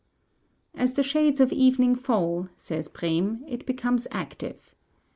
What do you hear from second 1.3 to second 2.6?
of evening fall,